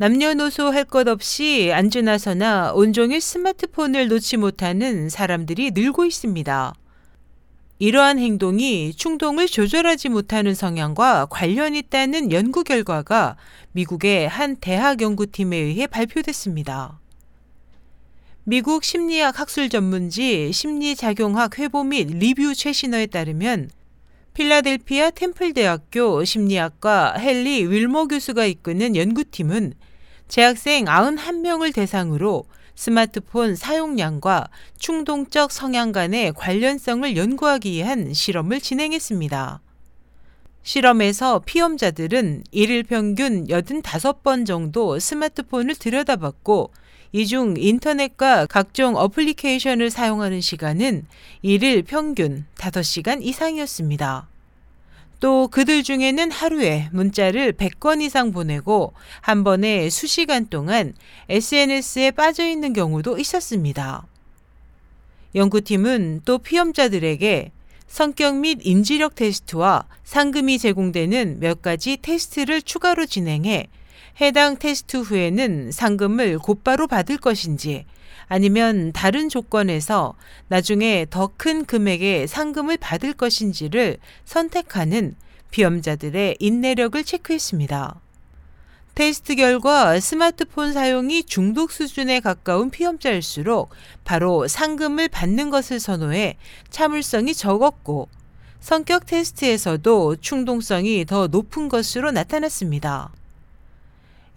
남녀노소 0.00 0.70
할 0.70 0.84
것 0.84 1.08
없이 1.08 1.72
앉으나서나 1.74 2.72
온종일 2.72 3.20
스마트폰을 3.20 4.06
놓지 4.06 4.36
못하는 4.36 5.08
사람들이 5.08 5.72
늘고 5.72 6.04
있습니다. 6.04 6.72
이러한 7.80 8.20
행동이 8.20 8.94
충동을 8.94 9.48
조절하지 9.48 10.08
못하는 10.10 10.54
성향과 10.54 11.26
관련 11.26 11.74
있다는 11.74 12.30
연구 12.30 12.62
결과가 12.62 13.36
미국의 13.72 14.28
한 14.28 14.54
대학 14.54 15.00
연구팀에 15.00 15.56
의해 15.56 15.88
발표됐습니다. 15.88 17.00
미국 18.44 18.84
심리학 18.84 19.40
학술 19.40 19.68
전문지 19.68 20.52
심리작용학 20.52 21.58
회보 21.58 21.82
및 21.82 22.06
리뷰 22.08 22.54
최신어에 22.54 23.06
따르면 23.06 23.68
필라델피아 24.38 25.10
템플대학교 25.10 26.22
심리학과 26.22 27.16
헨리 27.18 27.66
윌머 27.66 28.06
교수가 28.06 28.44
이끄는 28.46 28.94
연구팀은 28.94 29.72
재학생 30.28 30.84
91명을 30.84 31.74
대상으로 31.74 32.44
스마트폰 32.76 33.56
사용량과 33.56 34.46
충동적 34.78 35.50
성향 35.50 35.90
간의 35.90 36.34
관련성을 36.34 37.16
연구하기 37.16 37.72
위한 37.72 38.14
실험을 38.14 38.60
진행했습니다. 38.60 39.60
실험에서 40.62 41.42
피험자들은 41.44 42.44
일일 42.52 42.84
평균 42.84 43.44
85번 43.48 44.46
정도 44.46 45.00
스마트폰을 45.00 45.74
들여다봤고 45.74 46.70
이 47.12 47.24
중 47.26 47.54
인터넷과 47.56 48.46
각종 48.46 48.96
어플리케이션을 48.96 49.90
사용하는 49.90 50.40
시간은 50.40 51.06
일일 51.42 51.82
평균 51.82 52.44
5시간 52.56 53.22
이상이었습니다. 53.22 54.28
또 55.20 55.48
그들 55.48 55.82
중에는 55.82 56.30
하루에 56.30 56.88
문자를 56.92 57.54
100건 57.54 58.02
이상 58.02 58.30
보내고 58.30 58.92
한 59.20 59.42
번에 59.42 59.90
수시간 59.90 60.46
동안 60.46 60.94
SNS에 61.28 62.12
빠져 62.12 62.46
있는 62.46 62.72
경우도 62.72 63.18
있었습니다. 63.18 64.06
연구팀은 65.34 66.22
또 66.24 66.38
피험자들에게 66.38 67.52
성격 67.88 68.36
및 68.36 68.58
인지력 68.62 69.14
테스트와 69.14 69.86
상금이 70.04 70.58
제공되는 70.58 71.40
몇 71.40 71.62
가지 71.62 71.96
테스트를 71.96 72.62
추가로 72.62 73.06
진행해 73.06 73.66
해당 74.20 74.56
테스트 74.56 74.96
후에는 74.96 75.70
상금을 75.70 76.38
곧바로 76.40 76.88
받을 76.88 77.18
것인지 77.18 77.84
아니면 78.26 78.92
다른 78.92 79.28
조건에서 79.28 80.14
나중에 80.48 81.06
더 81.08 81.30
큰 81.36 81.64
금액의 81.64 82.26
상금을 82.26 82.78
받을 82.78 83.12
것인지를 83.12 83.98
선택하는 84.24 85.14
비험자들의 85.52 86.36
인내력을 86.40 87.02
체크했습니다. 87.04 88.00
테스트 88.96 89.36
결과 89.36 90.00
스마트폰 90.00 90.72
사용이 90.72 91.22
중독 91.22 91.70
수준에 91.70 92.18
가까운 92.18 92.70
피험자일수록 92.70 93.70
바로 94.02 94.48
상금을 94.48 95.08
받는 95.08 95.50
것을 95.50 95.78
선호해 95.78 96.36
참을성이 96.70 97.34
적었고 97.34 98.08
성격 98.58 99.06
테스트에서도 99.06 100.16
충동성이 100.16 101.04
더 101.04 101.28
높은 101.28 101.68
것으로 101.68 102.10
나타났습니다. 102.10 103.12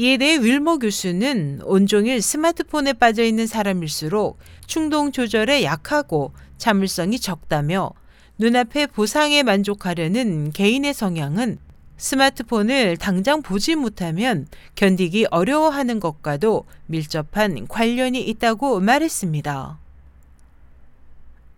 이에 0.00 0.16
대해 0.16 0.36
윌머 0.36 0.78
교수는 0.78 1.60
온종일 1.64 2.22
스마트폰에 2.22 2.92
빠져 2.92 3.24
있는 3.24 3.48
사람일수록 3.48 4.38
충동 4.64 5.10
조절에 5.10 5.64
약하고 5.64 6.32
참을성이 6.56 7.18
적다며 7.18 7.90
눈앞의 8.38 8.86
보상에 8.86 9.42
만족하려는 9.42 10.52
개인의 10.52 10.94
성향은 10.94 11.58
스마트폰을 11.96 12.96
당장 12.96 13.42
보지 13.42 13.74
못하면 13.74 14.46
견디기 14.76 15.26
어려워하는 15.32 15.98
것과도 15.98 16.64
밀접한 16.86 17.66
관련이 17.66 18.22
있다고 18.22 18.78
말했습니다. 18.78 19.80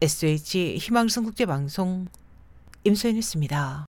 SH 0.00 0.78
희망성 0.78 1.24
국제방송 1.24 2.06
임소연이었습니다. 2.84 3.89